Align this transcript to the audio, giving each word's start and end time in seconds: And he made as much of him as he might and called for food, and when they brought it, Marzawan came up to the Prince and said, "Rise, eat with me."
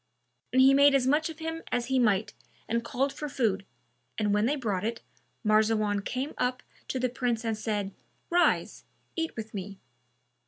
And 0.51 0.63
he 0.63 0.73
made 0.73 0.95
as 0.95 1.05
much 1.05 1.29
of 1.29 1.37
him 1.37 1.61
as 1.71 1.85
he 1.85 1.99
might 1.99 2.33
and 2.67 2.83
called 2.83 3.13
for 3.13 3.29
food, 3.29 3.67
and 4.17 4.33
when 4.33 4.47
they 4.47 4.55
brought 4.55 4.83
it, 4.83 5.03
Marzawan 5.43 6.01
came 6.03 6.33
up 6.39 6.63
to 6.87 6.97
the 6.99 7.07
Prince 7.07 7.45
and 7.45 7.55
said, 7.55 7.93
"Rise, 8.31 8.83
eat 9.15 9.35
with 9.35 9.53
me." 9.53 9.77